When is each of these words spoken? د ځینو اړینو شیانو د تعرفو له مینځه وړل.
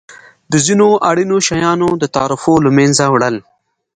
د 0.51 0.53
ځینو 0.65 0.87
اړینو 1.09 1.37
شیانو 1.47 1.89
د 2.01 2.03
تعرفو 2.15 2.53
له 2.65 2.69
مینځه 2.77 3.05
وړل. 3.09 3.35